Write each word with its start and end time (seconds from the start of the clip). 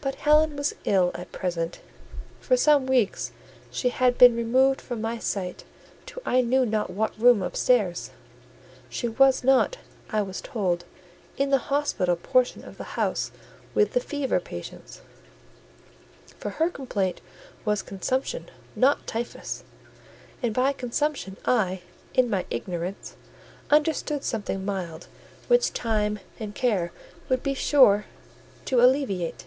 But 0.00 0.14
Helen 0.14 0.54
was 0.54 0.76
ill 0.84 1.10
at 1.14 1.32
present: 1.32 1.80
for 2.40 2.56
some 2.56 2.86
weeks 2.86 3.32
she 3.72 3.88
had 3.88 4.16
been 4.16 4.36
removed 4.36 4.80
from 4.80 5.00
my 5.00 5.18
sight 5.18 5.64
to 6.06 6.22
I 6.24 6.40
knew 6.40 6.64
not 6.64 6.90
what 6.90 7.18
room 7.20 7.42
upstairs. 7.42 8.10
She 8.88 9.08
was 9.08 9.42
not, 9.42 9.78
I 10.08 10.22
was 10.22 10.40
told, 10.40 10.84
in 11.36 11.50
the 11.50 11.58
hospital 11.66 12.14
portion 12.14 12.62
of 12.64 12.78
the 12.78 12.94
house 12.94 13.32
with 13.74 13.92
the 13.92 13.98
fever 13.98 14.38
patients; 14.38 15.00
for 16.38 16.50
her 16.50 16.70
complaint 16.70 17.20
was 17.64 17.82
consumption, 17.82 18.50
not 18.76 19.04
typhus: 19.04 19.64
and 20.44 20.54
by 20.54 20.72
consumption 20.74 21.36
I, 21.44 21.82
in 22.14 22.30
my 22.30 22.46
ignorance, 22.50 23.16
understood 23.68 24.22
something 24.22 24.64
mild, 24.64 25.08
which 25.48 25.72
time 25.72 26.20
and 26.38 26.54
care 26.54 26.92
would 27.28 27.42
be 27.42 27.54
sure 27.54 28.04
to 28.66 28.80
alleviate. 28.80 29.44